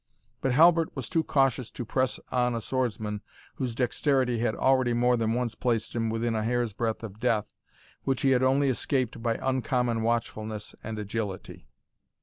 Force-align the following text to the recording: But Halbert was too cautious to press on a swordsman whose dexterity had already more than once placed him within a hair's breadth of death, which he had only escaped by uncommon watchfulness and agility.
But 0.41 0.53
Halbert 0.53 0.95
was 0.95 1.07
too 1.07 1.21
cautious 1.21 1.69
to 1.69 1.85
press 1.85 2.19
on 2.31 2.55
a 2.55 2.59
swordsman 2.59 3.21
whose 3.57 3.75
dexterity 3.75 4.39
had 4.39 4.55
already 4.55 4.93
more 4.93 5.15
than 5.15 5.33
once 5.35 5.53
placed 5.53 5.95
him 5.95 6.09
within 6.09 6.33
a 6.33 6.43
hair's 6.43 6.73
breadth 6.73 7.03
of 7.03 7.19
death, 7.19 7.53
which 8.03 8.23
he 8.23 8.31
had 8.31 8.41
only 8.41 8.67
escaped 8.69 9.21
by 9.21 9.37
uncommon 9.39 10.01
watchfulness 10.01 10.73
and 10.83 10.97
agility. 10.97 11.67